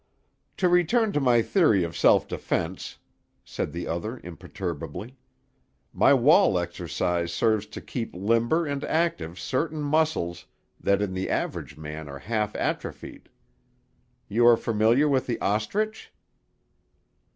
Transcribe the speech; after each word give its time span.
"To 0.57 0.67
return 0.67 1.11
to 1.11 1.19
my 1.19 1.43
theory 1.43 1.83
of 1.83 1.95
self 1.95 2.27
defense," 2.27 2.97
said 3.45 3.71
the 3.71 3.85
other 3.87 4.19
imperturbably. 4.23 5.15
"My 5.93 6.11
wall 6.11 6.57
exercise 6.57 7.31
serves 7.31 7.67
to 7.67 7.81
keep 7.81 8.15
limber 8.15 8.65
and 8.65 8.83
active 8.85 9.39
certain 9.39 9.83
muscles 9.83 10.47
that 10.79 11.03
in 11.03 11.13
the 11.13 11.29
average 11.29 11.77
man 11.77 12.09
are 12.09 12.17
half 12.17 12.55
atrophied. 12.55 13.29
You 14.27 14.47
are 14.47 14.57
familiar 14.57 15.07
with 15.07 15.27
the 15.27 15.39
ostrich?" 15.39 16.11